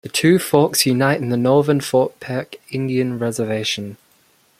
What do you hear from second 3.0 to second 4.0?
Reservation.